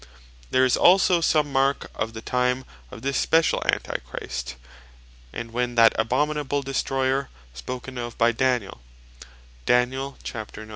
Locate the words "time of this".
2.23-3.19